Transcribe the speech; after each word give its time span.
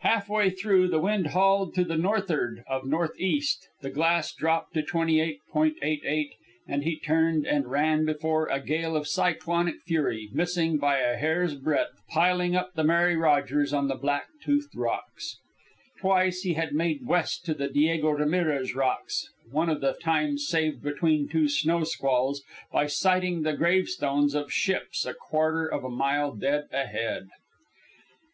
Halfway 0.00 0.50
through, 0.50 0.88
the 0.88 1.00
wind 1.00 1.28
hauled 1.28 1.74
to 1.74 1.84
the 1.84 1.96
north'ard 1.96 2.64
of 2.68 2.84
north 2.84 3.12
west, 3.18 3.70
the 3.80 3.88
glass 3.88 4.30
dropped 4.34 4.74
to 4.74 4.82
28.88, 4.82 6.32
and 6.68 6.84
he 6.84 6.98
turned 7.00 7.46
and 7.46 7.70
ran 7.70 8.04
before 8.04 8.46
a 8.48 8.60
gale 8.60 8.94
of 8.94 9.08
cyclonic 9.08 9.76
fury, 9.86 10.28
missing, 10.34 10.76
by 10.76 10.98
a 10.98 11.16
hair's 11.16 11.54
breadth, 11.54 11.98
piling 12.10 12.54
up 12.54 12.74
the 12.74 12.84
Mary 12.84 13.16
Rogers 13.16 13.72
on 13.72 13.88
the 13.88 13.94
black 13.94 14.26
toothed 14.44 14.74
rocks. 14.76 15.38
Twice 15.98 16.42
he 16.42 16.52
had 16.52 16.74
made 16.74 17.06
west 17.06 17.46
to 17.46 17.54
the 17.54 17.68
Diego 17.70 18.10
Ramirez 18.10 18.74
Rocks, 18.74 19.30
one 19.50 19.70
of 19.70 19.80
the 19.80 19.94
times 19.94 20.46
saved 20.46 20.82
between 20.82 21.26
two 21.26 21.48
snow 21.48 21.84
squalls 21.84 22.42
by 22.70 22.86
sighting 22.86 23.44
the 23.44 23.54
gravestones 23.56 24.34
of 24.34 24.52
ships 24.52 25.06
a 25.06 25.14
quarter 25.14 25.66
of 25.66 25.84
a 25.84 25.88
mile 25.88 26.34
dead 26.36 26.64
ahead. 26.70 27.28